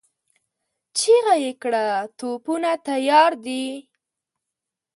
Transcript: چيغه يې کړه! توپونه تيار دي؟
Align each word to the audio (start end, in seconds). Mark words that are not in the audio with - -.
چيغه 0.97 1.35
يې 1.43 1.51
کړه! 1.61 1.85
توپونه 2.17 2.71
تيار 2.87 3.31
دي؟ 3.45 3.65